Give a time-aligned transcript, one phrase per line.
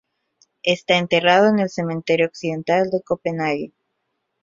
[0.63, 3.71] Está enterrado en el Cementerio Occidental de Copenhague.